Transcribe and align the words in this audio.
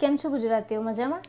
કેમ 0.00 0.16
છો 0.16 0.28
ગુજરાતીઓ? 0.28 0.82
મજામાં? 0.82 1.20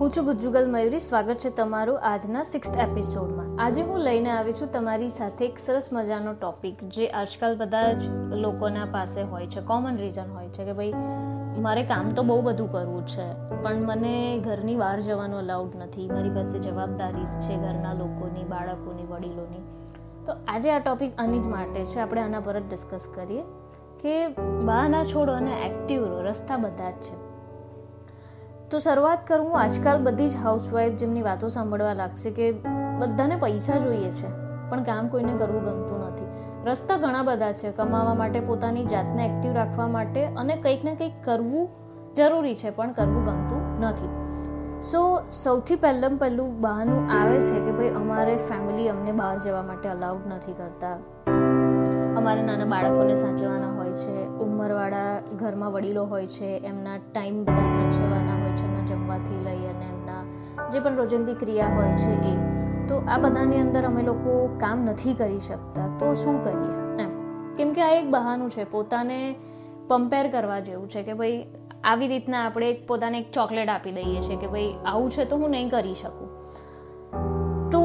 હું 0.00 0.10
છું 0.10 0.24
ગુજ્જુગલ 0.24 0.70
મયુરી. 0.70 0.98
સ્વાગત 0.98 1.34
છે 1.34 1.50
તમારું 1.50 2.00
આજના 2.02 2.42
સિક્સ્થ 2.42 2.78
એપિસોડમાં 2.78 3.46
આજે 3.64 3.82
હું 3.82 3.98
લઈને 3.98 4.30
આવી 4.30 4.52
છું 4.52 4.72
તમારી 4.72 5.08
સાથે 5.08 5.46
એક 5.46 5.58
સરસ 5.58 5.88
મજાનો 5.92 6.32
ટોપિક 6.32 6.84
જે 6.84 7.08
આજકાલ 7.08 7.56
બધા 7.56 7.92
જ 7.92 8.08
લોકોના 8.32 8.84
પાસે 8.84 9.22
હોય 9.22 9.46
છે. 9.46 9.60
કોમન 9.60 9.96
રીઝન 9.96 10.32
હોય 10.34 10.48
છે 10.48 10.64
કે 10.64 10.72
ભાઈ, 10.72 10.92
મારે 11.58 11.82
કામ 11.82 12.10
તો 12.10 12.22
બહુ 12.22 12.42
બધું 12.42 12.72
કરવું 12.72 13.06
છે, 13.06 13.62
પણ 13.62 13.74
મને 13.74 14.38
ઘરની 14.38 14.76
બહાર 14.76 15.00
જવાનું 15.00 15.38
અલાઉડ 15.38 15.76
નથી. 15.76 16.08
મારી 16.08 16.30
પાસે 16.30 16.58
જવાબદારી 16.58 17.24
છે 17.24 17.56
ઘરના 17.56 17.92
લોકોની, 17.92 18.44
બાળકોની, 18.44 19.06
વડીલોની. 19.06 19.62
તો 20.26 20.32
આજે 20.48 20.72
આ 20.72 20.78
ટોપિક 20.78 21.12
આની 21.18 21.38
જ 21.38 21.46
માટે 21.46 21.86
છે. 21.86 22.00
આપણે 22.00 22.20
આના 22.20 22.40
પર 22.40 22.60
જ 22.60 22.68
ડિસ્કસ 22.68 23.08
કરીએ 23.14 23.42
કે 24.00 24.28
બહાના 24.64 25.04
છોડો 25.04 25.32
અને 25.32 25.52
એક્ટિવ 25.66 26.04
રહો. 26.04 26.22
રસ્તા 26.22 26.56
બધા 26.56 26.90
જ 26.90 26.94
છે. 26.94 27.29
તો 28.72 28.78
શરૂઆત 28.78 29.22
કરું 29.28 29.54
આજકાલ 29.60 30.02
બધી 30.06 30.28
જ 30.32 30.40
હાઉસવાઈફ 30.42 30.96
જેમની 30.98 31.22
વાતો 31.22 31.48
સાંભળવા 31.54 31.94
લાગશે 32.00 32.30
કે 32.30 32.46
બધાને 33.00 33.36
પૈસા 33.44 33.78
જોઈએ 33.84 34.10
છે, 34.18 34.28
પણ 34.70 34.84
કામ 34.88 35.08
કોઈને 35.14 35.32
કરવું 35.40 35.64
ગમતું 35.64 36.04
નથી. 36.08 36.28
રસ્તા 36.66 36.98
ઘણા 37.04 37.22
બધા 37.22 37.52
છે, 37.52 37.72
કમાવા 37.78 38.16
માટે 38.20 38.40
પોતાની 38.40 38.86
જાતને 38.92 39.22
એક્ટિવ 39.26 39.52
રાખવા 39.52 39.88
માટે 39.96 40.20
અને 40.42 40.54
કંઈક 40.56 40.84
ને 40.88 40.94
કંઈક 40.94 41.16
કરવું 41.24 41.66
જરૂરી 42.18 42.54
છે, 42.54 42.70
પણ 42.70 42.92
કરવું 42.92 43.24
ગમતું 43.24 43.62
નથી. 43.80 44.12
સો 44.90 45.00
સૌથી 45.38 45.76
પહેલાં 45.76 46.18
પહેલું 46.18 46.52
બહાનું 46.60 47.10
આવે 47.18 47.38
છે 47.48 47.58
કે 47.66 47.72
ભાઈ 47.78 47.96
અમારે 48.02 48.36
ફેમિલી 48.48 48.88
અમને 48.88 49.16
બહાર 49.22 49.36
જવા 49.46 49.64
માટે 49.70 49.88
અલાઉડ 49.88 50.28
નથી 50.34 50.56
કરતા. 50.60 50.96
અમારે 52.20 52.42
નાના 52.42 52.70
બાળકોને 52.74 53.16
સાચવવાના 53.16 53.72
હોય 53.78 53.96
છે, 54.04 54.14
ઉંમરવાળા 54.46 55.10
ઘરમાં 55.42 55.72
વડીલો 55.72 56.06
હોય 56.14 56.30
છે, 56.36 56.52
એમના 56.72 56.98
ટાઈમ 57.08 57.42
બધા 57.44 57.66
સાચવવાના 57.76 58.39
જે 60.70 60.80
પણ 60.80 60.96
રોજિંદી 60.96 61.34
ક્રિયા 61.34 61.66
હોય 61.66 61.96
છે 61.96 62.12
એ. 62.28 62.36
તો 62.88 63.02
આ 63.08 63.18
બધાની 63.18 63.60
અંદર 63.60 63.82
અમે 63.82 64.02
લોકો 64.02 64.46
કામ 64.60 64.84
નથી 64.84 65.14
કરી 65.14 65.40
શકતા. 65.40 65.96
તો 65.98 66.14
શું 66.14 66.44
કરીએ? 66.44 67.04
એમ. 67.04 67.10
કેમ 67.54 67.72
કે 67.72 67.82
આ 67.82 67.88
એક 67.88 68.10
બહાનું 68.10 68.50
છે. 68.50 68.64
પોતાને 68.64 69.36
કમ્પેર 69.88 70.30
કરવા 70.30 70.60
જેવું 70.60 70.90
છે 70.90 71.02
કે 71.02 71.12
ભાઈ 71.12 71.46
આવી 71.84 72.08
રીતના 72.08 72.46
આપણે 72.46 72.72
પોતાને 72.72 73.18
એક 73.18 73.32
ચોકલેટ 73.32 73.68
આપી 73.68 73.92
દઈએ 73.92 74.20
છીએ 74.20 74.36
કે 74.36 74.46
ભાઈ 74.46 74.74
આવું 74.86 75.10
છે 75.10 75.24
તો 75.24 75.36
હું 75.36 75.50
નહીં 75.50 75.70
કરી 75.70 75.94
શકું. 75.94 76.28
તો 77.70 77.80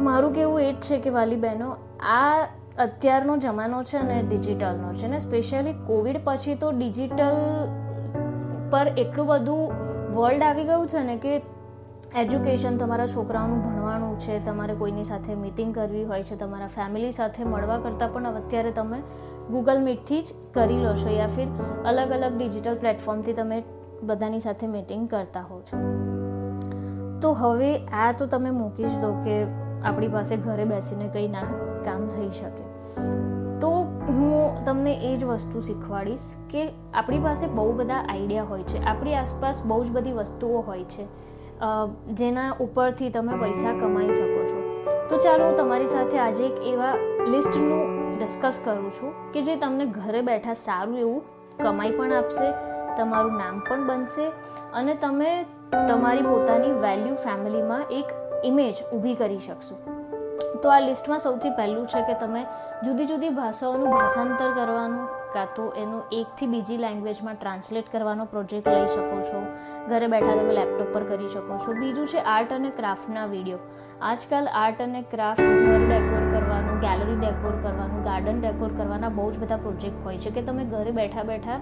મારું 0.00 0.32
કેવું 0.32 0.60
એ 0.60 0.72
જ 0.72 0.76
છે 0.80 0.98
કે 0.98 1.10
વાલી 1.10 1.36
બહેનો 1.36 1.76
આ 2.00 2.46
અત્યારનો 2.78 3.36
જમાનો 3.36 3.82
છે 3.82 4.02
ને 4.02 4.22
ડિજિટલનો 4.22 4.92
છે 4.92 5.06
ને 5.06 5.18
સ્પેશિયલી 5.18 5.72
કોવિડ 5.72 6.16
પછી 6.24 6.54
તો 6.54 6.70
ડિજિટલ 6.70 7.36
પર 8.70 8.86
એટલું 8.98 9.26
બધું 9.26 9.72
વર્લ્ડ 10.14 10.42
આવી 10.42 10.64
ગયું 10.64 10.88
છે 10.88 11.02
ને 11.02 11.16
કે 11.16 11.42
એજ્યુકેશન 12.16 12.76
તમારા 12.76 13.06
છોકરાઓનું 13.06 13.62
ભણવાનું 13.62 14.18
છે, 14.18 14.44
તમારે 14.44 14.74
કોઈની 14.74 15.04
સાથે 15.04 15.34
મિટિંગ 15.34 15.74
કરવી 15.74 16.04
હોય 16.04 16.22
છે, 16.22 16.36
તમારા 16.36 16.66
ફેમિલી 16.66 17.12
સાથે 17.12 17.44
મળવા 17.44 17.78
કરતાં 17.78 18.12
પણ 18.12 18.26
અત્યારે 18.26 18.70
તમે 18.70 19.02
ગૂગલ 19.50 19.82
મીટથી 19.82 20.22
જ 20.22 20.24
કરી 20.54 20.76
લો 20.76 20.94
છો 20.96 21.08
યા 21.08 21.26
ફિર 21.26 21.46
અલગ 21.86 22.10
અલગ 22.10 22.38
ડિજિટલ 22.38 22.74
પ્લેટફોર્મથી 22.74 23.32
તમે 23.32 23.62
બધાની 24.02 24.40
સાથે 24.40 24.66
મિટિંગ 24.66 25.10
કરતા 25.10 25.40
હો 25.40 25.60
છો. 25.60 25.78
તો 27.20 27.32
હવે 27.32 27.78
આ 27.78 28.12
તો 28.12 28.26
તમે 28.26 28.50
મૂકી 28.50 28.84
જ 28.84 29.00
દો 29.00 29.12
કે 29.12 29.44
આપણી 29.82 30.08
પાસે 30.08 30.36
ઘરે 30.36 30.64
બેસીને 30.64 31.08
કંઈ 31.08 31.28
ના 31.28 31.42
કામ 31.84 32.06
થઈ 32.06 32.30
શકે. 32.30 32.64
તો 33.60 33.70
હું 34.08 34.64
તમને 34.64 35.12
એ 35.12 35.16
જ 35.16 35.24
વસ્તુ 35.24 35.60
શીખવાડીશ 35.60 36.20
કે 36.50 36.68
આપણી 36.94 37.18
પાસે 37.18 37.46
બહુ 37.46 37.72
બધા 37.72 37.94
આઈડિયા 37.94 38.44
હોય 38.44 38.62
છે. 38.62 38.84
આપણી 38.84 39.14
આસપાસ 39.14 39.62
બહુ 39.66 39.84
જ 39.84 39.90
બધી 39.90 40.12
વસ્તુઓ 40.12 40.60
હોય 40.60 40.84
છે. 40.84 41.29
જેના 42.20 42.50
ઉપરથી 42.60 43.10
તમે 43.10 43.38
પૈસા 43.40 43.72
કમાઈ 43.80 44.12
શકો 44.12 44.40
છો. 44.50 44.60
તો 45.10 45.18
ચાલો 45.18 45.46
હું 45.46 45.56
તમારી 45.56 45.90
સાથે 45.92 46.18
આજે 46.18 46.42
એક 46.46 46.58
એવા 46.72 46.94
લિસ્ટનું 47.26 47.94
ડિસ્કસ 48.18 48.60
કરું 48.64 48.90
છું 48.98 49.12
કે 49.32 49.42
જે 49.42 49.56
તમને 49.56 49.86
ઘરે 49.98 50.22
બેઠા 50.30 50.56
સારું 50.62 50.98
એવું 50.98 51.22
કમાઈ 51.62 51.94
પણ 51.98 52.12
આપશે, 52.12 52.48
તમારું 52.96 53.38
નામ 53.38 53.62
પણ 53.68 53.86
બનશે 53.86 54.26
અને 54.74 54.94
તમે 55.04 55.30
તમારી 55.88 56.22
પોતાની 56.22 56.74
વેલ્યુ 56.84 57.16
ફેમિલીમાં 57.24 57.96
એક 58.00 58.18
ઇમેજ 58.44 58.84
ઊભી 58.92 59.14
કરી 59.14 59.38
શકશો. 59.38 59.80
તો 60.62 60.70
આ 60.74 60.80
લિસ્ટમાં 60.80 61.20
સૌથી 61.20 61.56
પહેલું 61.58 61.86
છે 61.86 62.00
કે 62.08 62.14
તમે 62.20 62.42
જુદી 62.84 63.06
જુદી 63.06 63.32
ભાષાઓનું 63.40 63.90
ભાષાંતર 63.96 64.48
કરવાનું 64.58 65.19
કાં 65.34 65.52
તો 65.56 65.66
એનું 65.82 66.16
એકથી 66.20 66.48
બીજી 66.54 66.78
લેંગ્વેજમાં 66.84 67.36
ટ્રાન્સલેટ 67.40 67.92
કરવાનો 67.94 68.26
પ્રોજેક્ટ 68.34 68.72
લઈ 68.76 68.88
શકો 68.94 69.18
છો. 69.28 69.42
ઘરે 69.90 70.08
બેઠા 70.14 70.38
તમે 70.40 70.56
લેપટોપ 70.60 70.90
પર 70.96 71.04
કરી 71.10 71.30
શકો 71.34 71.60
છો. 71.66 71.76
બીજું 71.82 72.10
છે 72.14 72.24
આર્ટ 72.34 72.56
અને 72.58 72.70
ક્રાફ્ટના 72.80 73.26
વીડિયો 73.34 73.60
આજકાલ 74.08 74.50
આર્ટ 74.62 74.80
અને 74.86 75.00
ક્રાફ્ટ 75.12 75.46
ઘર 75.66 75.82
ડેકોર 75.86 76.24
કરવાનું 76.32 76.82
ગેલેરી 76.86 77.20
ડેકોર 77.22 77.54
કરવાનું 77.64 78.02
ગાર્ડન 78.08 78.42
ડેકોર 78.44 78.72
કરવાના 78.80 79.14
બહુ 79.20 79.28
જ 79.32 79.44
બધા 79.44 79.62
પ્રોજેક્ટ 79.68 80.04
હોય 80.08 80.18
છે 80.26 80.34
કે 80.38 80.46
તમે 80.50 80.66
ઘરે 80.74 80.92
બેઠા 81.00 81.24
બેઠા 81.30 81.60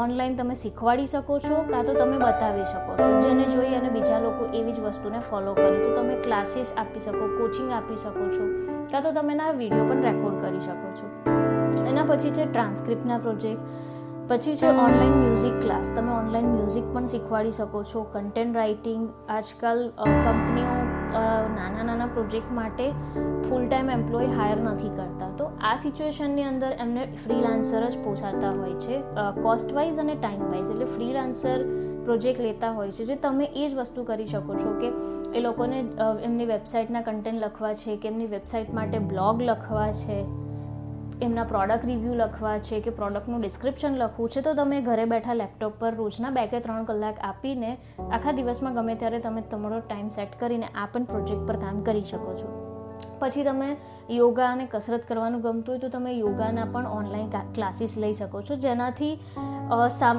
ઓનલાઈન 0.00 0.34
તમે 0.38 0.54
શીખવાડી 0.62 1.10
શકો 1.12 1.36
છો 1.44 1.58
કાં 1.70 1.86
તો 1.88 1.92
તમે 2.00 2.16
બતાવી 2.22 2.66
શકો 2.72 2.96
છો. 2.98 3.06
જેને 3.26 3.44
જોઈ 3.52 3.74
અને 3.76 3.90
બીજા 3.94 4.18
લોકો 4.24 4.48
એવી 4.58 4.74
જ 4.76 4.82
વસ્તુને 4.86 5.20
ફોલો 5.28 5.54
કરે. 5.58 5.70
તો 5.84 5.90
તમે 5.98 6.16
ક્લાસીસ 6.26 6.74
આપી 6.82 7.04
શકો 7.06 7.28
કોચિંગ 7.38 7.70
આપી 7.76 7.98
શકો 8.02 8.26
છો. 8.34 8.44
કાં 8.90 9.06
તો 9.06 9.12
તમે 9.20 9.34
ના 9.40 9.52
વીડિયો 9.60 9.86
પણ 9.90 10.04
રેકોર્ડ 10.08 10.36
કરી 10.42 10.62
શકો 10.66 10.83
પછી 12.14 12.32
છે 12.38 12.46
ટ્રાન્સક્રિપ્ટના 12.46 13.20
પ્રોજેક્ટ 13.26 13.62
પછી 14.28 14.56
છે 14.58 14.68
ઓનલાઈન 14.82 15.16
મ્યુઝિક 15.22 15.56
ક્લાસ 15.62 15.88
તમે 15.96 16.12
ઓનલાઈન 16.18 16.50
મ્યુઝિક 16.50 16.84
પણ 16.92 17.08
શીખવાડી 17.12 17.54
શકો 17.56 17.80
છો 17.90 18.02
કન્ટેન્ટ 18.12 18.58
રાઇટિંગ 18.58 19.02
આજકાલ 19.38 19.80
કંપનીઓ 20.04 20.76
નાના 21.56 21.84
નાના 21.88 22.06
પ્રોજેક્ટ 22.14 22.54
માટે 22.58 22.86
ફૂલ 23.48 23.66
ટાઈમ 23.66 23.90
એમ્પ્લોય 23.96 24.30
હાયર 24.38 24.62
નથી 24.62 24.92
કરતા. 24.98 25.28
તો 25.40 25.48
આ 25.70 25.74
સિચ્યુએશનની 25.82 26.46
અંદર 26.52 26.70
એમને 26.84 27.02
ફ્રીલાન્સર 27.24 27.82
જ 27.88 28.04
પોસાતા 28.06 28.52
હોય 28.60 28.78
છે 28.86 28.96
કોસ્ટ 29.48 29.74
વાઇઝ 29.78 30.00
અને 30.04 30.14
ટાઈમ 30.14 30.46
વાઇઝ 30.52 30.72
એટલે 30.76 30.88
ફ્રીલાન્સર 30.94 31.66
પ્રોજેક્ટ 32.06 32.40
લેતા 32.46 32.72
હોય 32.78 32.96
છે, 32.96 33.04
જે 33.10 33.16
તમે 33.26 33.50
એ 33.50 33.68
જ 33.68 33.72
વસ્તુ 33.80 34.06
કરી 34.12 34.30
શકો 34.32 34.56
છો 34.62 34.72
કે 34.80 34.88
એ 35.40 35.44
લોકોને 35.48 35.76
એમની 36.30 36.48
વેબસાઇટના 36.54 37.04
કન્ટેન્ટ 37.10 37.44
લખવા 37.44 37.74
છે, 37.84 37.98
કે 38.00 38.08
એમની 38.14 38.30
વેબસાઇટ 38.38 38.74
માટે 38.80 38.98
બ્લોગ 39.12 39.46
લખવા 39.50 39.92
છે. 40.04 40.18
એમના 41.22 41.44
પ્રોડક્ટ 41.50 41.84
રિવ્યૂ 41.88 42.14
લખવા 42.20 42.58
છે 42.68 42.80
કે 42.84 42.92
પ્રોડક્ટનું 42.98 43.40
ડિસ્ક્રિપ્શન 43.42 43.98
લખવું 44.02 44.28
છે, 44.34 44.40
તો 44.42 44.54
તમે 44.60 44.78
ઘરે 44.88 45.06
બેઠા 45.12 45.36
લેપટોપ 45.40 45.74
પર 45.80 45.92
રોજના 46.00 46.34
બે 46.36 46.46
કે 46.52 46.60
ત્રણ 46.66 46.86
કલાક 46.90 47.18
આપીને 47.30 47.70
આખા 48.10 48.36
દિવસમાં 48.38 48.78
ગમે 48.78 48.94
ત્યારે 49.02 49.20
તમે 49.26 49.42
તમારો 49.52 49.80
ટાઈમ 49.82 50.08
સેટ 50.16 50.38
કરીને 50.40 50.68
આ 50.70 50.86
પણ 50.92 51.06
પ્રોજેક્ટ 51.12 51.44
પર 51.50 51.58
કામ 51.64 51.82
કરી 51.88 52.04
શકો 52.12 52.34
છો. 52.40 52.48
પછી 53.20 53.44
તમે 53.48 53.70
યોગા 54.18 54.50
અને 54.56 54.64
કસરત 54.72 55.06
કરવાનું 55.08 55.44
ગમતું 55.46 55.72
હોય 55.74 55.82
તો 55.84 55.90
તમે 55.94 56.12
યોગાના 56.14 56.66
પણ 56.74 56.90
ઓનલાઈન 56.98 57.30
ક્લાસીસ 57.58 57.96
લઈ 58.04 58.14
શકો 58.20 58.42
છો. 58.42 58.60
જેનાથી 58.66 59.14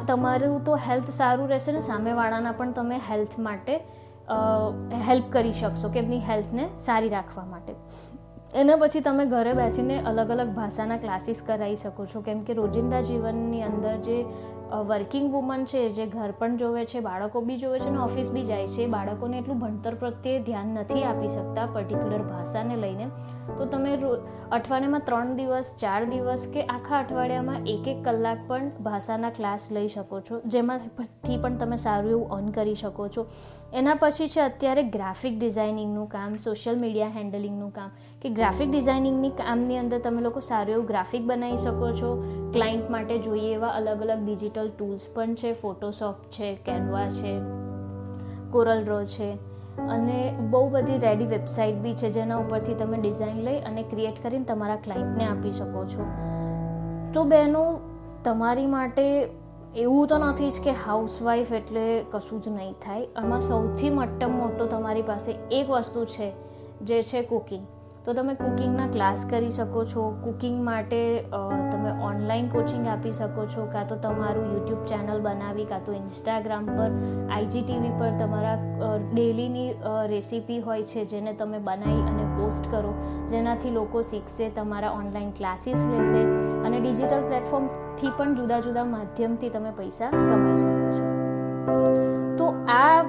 તમારું 0.10 0.58
તો 0.70 0.82
હેલ્થ 0.88 1.12
સારું 1.20 1.54
રહેશે 1.54 1.72
ને 1.78 1.86
સામેવાળાના 1.92 2.58
પણ 2.60 2.76
તમે 2.82 3.00
હેલ્થ 3.10 3.38
માટે 3.48 3.74
હેલ્પ 5.10 5.32
કરી 5.38 5.56
શકશો 5.62 5.90
કે 5.96 6.06
એમની 6.06 6.22
હેલ્થને 6.30 6.70
સારી 6.88 7.12
રાખવા 7.16 7.48
માટે. 7.54 7.74
એના 8.54 8.76
પછી 8.82 9.02
તમે 9.06 9.24
ઘરે 9.26 9.54
બેસીને 9.54 9.96
અલગ 10.10 10.30
અલગ 10.32 10.50
ભાષાના 10.58 10.98
ક્લાસીસ 11.06 11.42
કરાવી 11.48 11.80
શકો 11.84 12.06
છો. 12.12 12.22
કેમ 12.22 12.44
કે 12.44 12.54
રોજિંદા 12.60 13.02
જીવનની 13.08 13.64
અંદર 13.70 13.96
જે 14.10 14.18
વર્કિંગ 14.90 15.26
વુમન 15.32 15.66
છે, 15.66 15.82
જે 15.98 16.06
ઘર 16.14 16.32
પણ 16.40 16.58
જોવે 16.58 16.86
છે, 16.86 17.00
બાળકો 17.08 17.42
બી 17.42 17.58
જોવે 17.58 17.80
છે 17.80 17.90
અને 17.90 18.00
ઓફિસ 18.04 18.30
બી 18.36 18.46
જાય 18.46 18.68
છે 18.68 18.88
બાળકોને 18.88 19.36
એટલું 19.40 19.60
ભણતર 19.60 19.96
પ્રત્યે 19.96 20.40
ધ્યાન 20.48 20.72
નથી 20.78 21.04
આપી 21.10 21.32
શકતા 21.34 21.66
પર્ટિક્યુલર 21.76 22.24
ભાષાને 22.30 22.76
લઈને. 22.76 23.12
તો 23.58 23.66
તમે 23.66 23.92
અઠવાડિયામાં 24.52 25.06
ત્રણ 25.10 25.36
દિવસ, 25.42 25.74
ચાર 25.84 26.00
દિવસ 26.06 26.48
કે 26.56 26.66
આખા 26.66 27.02
અઠવાડિયામાં 27.02 27.70
એક 27.76 27.92
એક 27.94 28.02
કલાક 28.08 28.48
પણ 28.48 28.72
ભાષાના 28.90 29.34
ક્લાસ 29.40 29.68
લઈ 29.78 29.88
શકો 29.88 30.22
છો. 30.30 30.42
જેમાંથી 30.56 31.38
પણ 31.38 31.58
તમે 31.58 31.78
સારું 31.86 32.12
એવું 32.12 32.38
અર્ન 32.38 32.50
કરી 32.60 32.76
શકો 32.76 33.08
છો. 33.18 33.28
એના 33.76 33.96
પછી 34.00 34.28
છે 34.28 34.42
અત્યારે 34.42 34.84
ગ્રાફિક 34.84 35.40
ડિઝાઇનિંગનું 35.40 36.10
કામ 36.10 36.36
સોશિયલ 36.36 36.80
મીડિયા 36.80 37.08
હેન્ડલિંગનું 37.08 37.74
કામ. 37.74 37.90
કે 38.22 38.30
ગ્રાફિક 38.30 38.72
ડિઝાઇનિંગની 38.72 39.30
કામની 39.30 39.78
અંદર 39.78 40.00
તમે 40.00 40.22
લોકો 40.22 40.40
સારું 40.40 40.74
એવું 40.74 40.86
ગ્રાફિક 40.86 41.26
બનાવી 41.26 41.58
શકો 41.58 41.92
છો. 41.92 42.24
ક્લાયન્ટ 42.54 42.90
માટે 42.90 43.18
જોઈએ 43.18 43.54
એવા 43.54 43.68
અલગ 43.68 44.02
અલગ 44.02 44.26
ડિજિટલ 44.26 44.72
ટૂલ્સ 44.78 45.08
પણ 45.14 45.36
છે. 45.36 45.54
ફોટોશોપ 45.54 46.16
છે 46.16 46.56
કેનવા 46.56 47.10
છે 47.10 47.40
કોરલ 48.52 48.84
ડ્રો 48.84 49.06
છે. 49.06 49.34
અને 49.78 50.38
બહુ 50.50 50.70
બધી 50.70 50.98
રેડી 50.98 51.26
વેબસાઇટ 51.26 51.76
બી 51.76 51.94
છે 51.94 52.12
જેના 52.12 52.38
ઉપરથી 52.38 52.74
તમે 52.74 52.98
ડિઝાઇન 52.98 53.44
લઈ 53.44 53.60
અને 53.60 53.84
ક્રિએટ 53.84 54.24
કરીને 54.24 54.46
તમારા 54.46 54.76
ક્લાયન્ટને 54.76 55.26
આપી 55.26 55.52
શકો 55.52 55.86
છો. 55.86 56.06
તો 57.14 57.24
બહેનો, 57.24 57.80
તમારી 58.24 58.66
માટે 58.66 59.30
એવું 59.84 60.08
તો 60.10 60.18
નથી 60.18 60.50
જ 60.56 60.62
કે 60.66 60.74
હાઉસવાઈફ 60.82 61.50
એટલે 61.58 61.82
કશું 62.12 62.42
જ 62.44 62.52
નહીં 62.58 62.76
થાય. 62.84 63.08
આમાં 63.22 63.42
સૌથી 63.48 63.90
મોટમ 63.96 64.36
મોટો 64.42 64.68
તમારી 64.74 65.08
પાસે 65.10 65.32
એક 65.58 65.72
વસ્તુ 65.72 66.04
છે, 66.14 66.28
જે 66.90 67.00
છે 67.10 67.24
કુકિંગ 67.32 67.66
તો 68.06 68.16
તમે 68.20 68.36
કુકિંગના 68.44 68.88
ક્લાસ 68.96 69.26
કરી 69.34 69.52
શકો 69.58 69.84
છો. 69.94 70.06
કુકિંગ 70.24 70.64
માટે 70.70 71.02
તમે 71.74 71.92
ઓનલાઈન 72.10 72.50
કોચિંગ 72.56 72.88
આપી 72.94 73.14
શકો 73.20 73.48
છો, 73.54 73.68
કાં 73.76 73.92
તો 73.92 74.00
તમારું 74.08 74.50
યુટ્યુબ 74.56 74.88
ચેનલ 74.92 75.20
બનાવી, 75.28 75.68
કાં 75.72 75.86
તો 75.86 76.00
ઇન્સ્ટાગ્રામ 76.00 76.72
પર 76.74 76.92
આઈજીટીવી 77.36 77.94
પર 78.00 78.12
તમારા 78.20 78.58
ડેલીની 79.12 79.70
રેસીપી 80.16 80.62
હોય 80.68 80.92
છે, 80.94 81.06
જેને 81.16 81.34
તમે 81.42 81.60
બનાવી 81.70 82.06
અને 82.12 82.26
પોસ્ટ 82.38 82.76
કરો, 82.76 82.94
જેનાથી 83.34 83.78
લોકો 83.80 84.10
શીખશે, 84.12 84.54
તમારા 84.60 85.00
ઓનલાઈન 85.00 85.34
ક્લાસીસ 85.42 85.90
લેશે. 85.96 86.24
અને 86.66 86.80
ડિજિટલ 86.80 87.22
પ્લેટફોર્મથી 87.28 88.12
પણ 88.18 88.36
જુદા 88.36 88.60
જુદા 88.60 88.84
માધ્યમથી 88.84 89.50
તમે 89.50 89.72
પૈસા 89.72 90.10
કમાઈ 90.10 90.58
શકો 90.58 90.92
છો. 90.92 91.06
તો 92.38 92.54
આ 92.68 93.06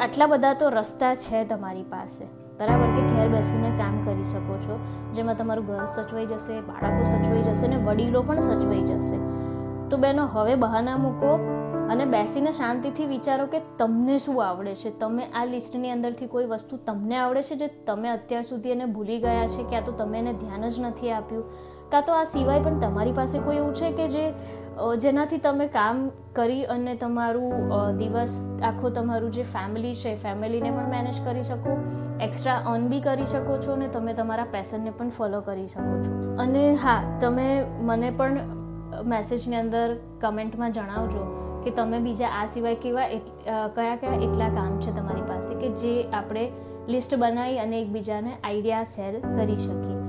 આટલા 0.00 0.26
બધા 0.26 0.54
તો 0.54 0.68
રસ્તા 0.68 1.14
છે 1.14 1.44
તમારી 1.44 1.82
પાસે. 1.82 2.24
બરાબર 2.58 2.86
કે 2.86 3.02
ઘેર 3.14 3.28
બેસીને 3.28 3.70
કામ 3.70 4.04
કરી 4.04 4.24
શકો 4.24 4.56
છો. 4.56 4.78
જેમાં 5.14 5.36
તમારું 5.36 5.66
ઘર 5.66 5.84
સચવાઈ 5.84 6.26
જશે, 6.26 6.60
બાળકો 6.60 7.02
સચવાઈ 7.02 7.42
જશે 7.42 7.68
ને 7.68 7.76
વડીલો 7.76 8.22
પણ 8.22 8.40
સચવાઈ 8.40 8.82
જશે. 8.82 9.16
તો 9.88 9.96
બેનો, 9.96 10.26
હવે 10.26 10.54
બહાના 10.54 10.96
મૂકો 10.96 11.30
અને 11.90 12.04
બેસીને 12.04 12.52
શાંતિથી 12.52 13.06
વિચારો 13.06 13.46
કે 13.46 13.60
તમને 13.78 14.18
શું 14.18 14.48
આવડે 14.48 14.74
છે. 14.74 14.98
તમે 14.98 15.24
આ 15.24 15.44
લિસ્ટની 15.44 15.90
અંદરથી 15.90 16.26
કોઈ 16.26 16.44
વસ્તુ 16.44 16.76
તમને 16.76 17.16
આવડે 17.16 17.42
છે 17.42 17.56
જે 17.56 17.66
તમે 17.66 18.08
અત્યાર 18.08 18.42
સુધી 18.42 18.70
એને 18.70 18.84
ભૂલી 18.84 19.18
ગયા 19.18 19.46
છે, 19.46 19.62
ક્યાં 19.62 19.84
તો 19.84 19.92
તમે 19.92 20.18
એને 20.18 20.32
ધ્યાન 20.32 20.68
જ 20.68 20.80
નથી 20.80 21.10
આપ્યું. 21.10 21.44
કાં 21.92 22.04
તો 22.04 22.12
આ 22.14 22.24
સિવાય 22.32 22.64
પણ 22.64 22.80
તમારી 22.80 23.14
પાસે 23.14 23.38
કોઈ 23.40 23.58
એવું 23.58 23.72
છે 23.74 23.92
કે 23.92 24.08
જે 24.08 24.24
જેનાથી 24.98 25.40
તમે 25.40 25.66
કામ 25.68 26.04
કરી 26.32 26.60
અને 26.66 26.92
તમારું 26.96 27.74
દિવસ 27.98 28.36
આખો 28.62 28.90
તમારું 28.90 29.32
જે 29.32 29.48
ફેમિલી 29.48 29.96
છે 30.02 30.14
ફેમિલીને 30.16 30.70
પણ 30.70 30.88
મેનેજ 30.90 31.20
કરી 31.24 31.44
શકો 31.44 31.76
એક્સ્ટ્રા 32.20 32.56
અર્ન 32.66 32.88
બી 32.88 33.00
કરી 33.00 33.26
શકો 33.26 33.58
છો 33.58 33.74
અને 33.74 33.88
તમે 33.88 34.14
તમારા 34.14 34.48
પેશનને 34.54 34.92
પણ 34.92 35.10
ફોલો 35.10 35.42
કરી 35.42 35.68
શકો 35.68 35.98
છો. 36.04 36.16
અને 36.38 36.64
હા, 36.76 36.98
તમે 37.20 37.46
મને 37.82 38.10
પણ 38.12 38.40
મેસેજની 39.06 39.56
અંદર 39.56 39.86
કમેન્ટમાં 40.20 40.72
જણાવજો 40.72 41.28
કે 41.64 41.70
તમે 41.72 42.00
બીજા 42.00 42.32
આ 42.40 42.46
સિવાય 42.46 42.82
કેવા 42.84 43.08
કયા 43.74 43.96
કયા 43.96 44.18
એટલા 44.20 44.50
કામ 44.50 44.76
છે 44.78 44.92
તમારી 44.92 45.26
પાસે 45.28 45.54
કે 45.54 45.72
જે 45.82 45.94
આપણે 46.12 46.44
લિસ્ટ 46.88 47.16
બનાવી 47.16 47.58
અને 47.58 47.80
એકબીજાને 47.80 48.36
આઈડિયા 48.36 48.92
શેર 48.94 49.12
કરી 49.20 49.58
શકીએ. 49.58 49.99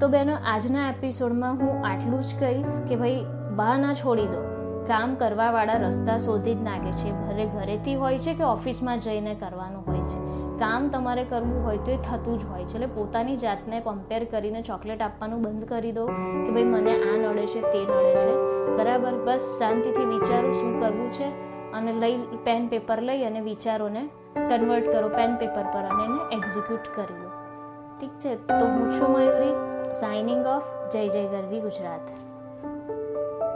તો 0.00 0.08
બેનો, 0.08 0.36
આજના 0.44 0.88
એપિસોડમાં 0.88 1.54
હું 1.54 1.86
આટલું 1.86 2.22
જ 2.22 2.40
કહીશ 2.40 2.66
કે 2.88 2.96
ભાઈ 2.96 3.24
બહાર 3.56 3.78
ના 3.78 3.94
છોડી 3.94 4.26
દો. 4.26 4.56
કામ 4.86 5.14
કરવાવાળા 5.14 5.72
રસ્તા 5.72 6.18
શોધી 6.18 6.54
જ 6.54 6.62
નાખે 6.62 6.92
છે. 6.92 7.12
ભલે 7.12 7.44
ઘરેથી 7.44 7.94
હોય 7.94 8.18
છે 8.18 8.34
કે 8.34 8.42
ઓફિસમાં 8.42 9.00
જઈને 9.00 9.34
કરવાનું 9.34 9.84
હોય 9.86 9.98
છે? 9.98 10.18
કામ 10.58 10.88
તમારે 10.88 11.24
કરવું 11.24 11.64
હોય 11.64 11.78
તો 11.78 11.90
એ 11.90 11.96
થતું 11.96 12.40
જ 12.40 12.44
હોય 12.44 12.64
છે. 12.64 12.74
એટલે 12.74 12.86
પોતાની 12.86 13.36
જાતને 13.36 13.80
કમ્પેર 13.80 14.24
કરીને 14.24 14.62
ચોકલેટ 14.62 15.02
આપવાનું 15.02 15.42
બંધ 15.42 15.68
કરી 15.68 15.92
દો 15.92 16.06
કે 16.06 16.50
ભાઈ, 16.50 16.64
મને 16.64 16.92
આ 16.92 17.32
નડે 17.32 17.46
છે, 17.46 17.60
તે 17.60 17.78
નડે 17.78 18.16
છે. 18.16 18.36
બરાબર? 18.76 19.12
બસ 19.24 19.56
શાંતિથી 19.58 20.04
વિચારો 20.04 20.52
શું 20.52 20.80
કરવું 20.80 21.10
છે 21.10 21.26
અને 21.72 21.92
લઈ 21.92 22.16
પેન 22.16 22.68
પેપર 22.68 23.02
લઈ 23.02 23.24
અને 23.24 23.40
વિચારોને 23.40 24.08
કન્વર્ટ 24.34 24.92
કરો 24.92 25.08
પેન 25.08 25.36
પેપર 25.36 25.62
પર 25.62 25.80
અને 25.80 26.04
એને 26.04 26.36
એક્ઝિક્યુટ 26.36 26.80
કરી 26.96 27.22
લો. 27.22 27.30
ઠીક 28.00 28.10
છે? 28.10 28.34
તો 28.34 28.66
હું 28.66 28.92
છું 28.92 29.08
મયુરી. 29.08 29.75
સાઇનિંગ 29.96 30.46
ઓફ 30.46 30.66
જય 30.90 31.02
જય 31.08 31.24
ગરવી 31.26 31.60
ગુજરાત 31.60 32.25